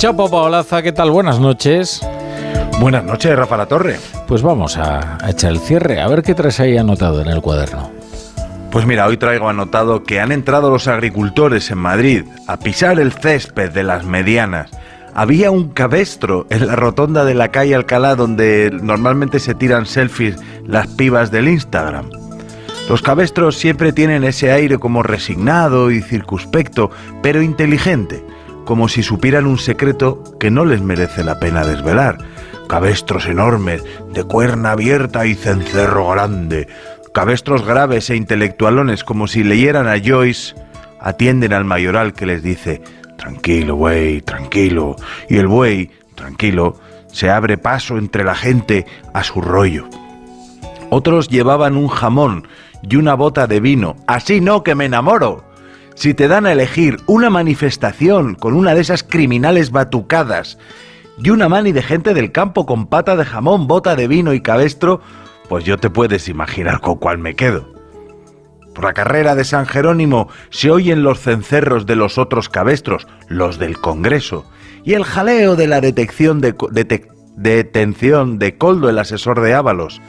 [0.00, 1.10] Chapo Paolaza, ¿qué tal?
[1.10, 2.00] Buenas noches.
[2.80, 3.98] Buenas noches, Rafa La Torre.
[4.26, 7.90] Pues vamos a, echar el cierre, a ver qué traes ahí anotado en el cuaderno.
[8.70, 13.12] Pues mira, hoy traigo anotado que han entrado los agricultores en Madrid a pisar el
[13.12, 14.70] césped de las medianas.
[15.12, 20.36] Había un cabestro en la rotonda de la calle Alcalá donde normalmente se tiran selfies
[20.64, 22.08] las pibas del Instagram.
[22.88, 26.90] Los cabestros siempre tienen ese aire como resignado y circunspecto,
[27.20, 28.24] pero inteligente,
[28.70, 32.18] como si supieran un secreto que no les merece la pena desvelar.
[32.68, 36.68] Cabestros enormes, de cuerna abierta y cencerro grande,
[37.12, 40.54] cabestros graves e intelectualones como si leyeran a Joyce,
[41.00, 42.80] atienden al mayoral que les dice,
[43.18, 44.94] tranquilo, buey, tranquilo,
[45.28, 46.78] y el buey, tranquilo,
[47.08, 49.88] se abre paso entre la gente a su rollo.
[50.90, 52.46] Otros llevaban un jamón
[52.88, 55.49] y una bota de vino, así no que me enamoro.
[55.94, 60.58] Si te dan a elegir una manifestación con una de esas criminales batucadas
[61.18, 64.40] y una mani de gente del campo con pata de jamón, bota de vino y
[64.40, 65.00] cabestro,
[65.48, 67.80] pues yo te puedes imaginar con cuál me quedo.
[68.74, 73.58] Por la carrera de San Jerónimo se oyen los cencerros de los otros cabestros, los
[73.58, 74.46] del Congreso,
[74.84, 76.54] y el jaleo de la detención de
[78.56, 80.00] Coldo, el asesor de Ábalos.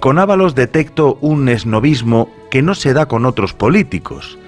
[0.00, 4.38] Con Ábalos detecto un esnovismo que no se da con otros políticos.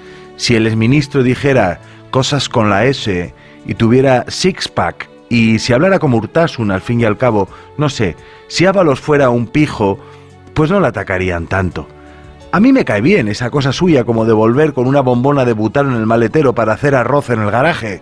[0.41, 3.35] Si el exministro dijera cosas con la S
[3.67, 7.47] y tuviera six-pack y si hablara como Urtasun al fin y al cabo,
[7.77, 8.17] no sé,
[8.49, 9.99] si Ábalos fuera un pijo,
[10.55, 11.87] pues no le atacarían tanto.
[12.53, 15.53] A mí me cae bien esa cosa suya como de volver con una bombona de
[15.53, 18.01] butano en el maletero para hacer arroz en el garaje.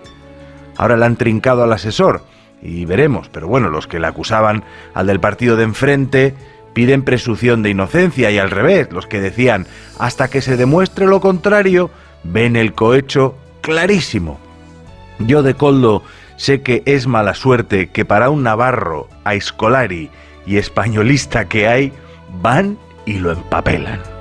[0.76, 2.22] Ahora le han trincado al asesor
[2.62, 4.62] y veremos, pero bueno, los que le acusaban
[4.94, 6.34] al del partido de enfrente
[6.72, 9.66] piden presunción de inocencia y al revés, los que decían
[9.98, 11.90] hasta que se demuestre lo contrario,
[12.24, 14.38] ven el cohecho clarísimo.
[15.18, 16.02] Yo de Coldo
[16.36, 20.10] sé que es mala suerte que para un navarro a Escolari
[20.46, 21.92] y españolista que hay,
[22.40, 24.17] van y lo empapelan.